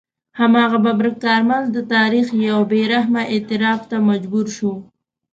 هماغه 0.39 0.77
ببرک 0.85 1.15
کارمل 1.23 1.63
د 1.71 1.77
تاریخ 1.93 2.27
یو 2.49 2.59
بې 2.71 2.81
رحمه 2.93 3.23
اعتراف 3.33 3.81
ته 3.89 3.97
مجبور 4.09 4.45
شو. 4.57 4.73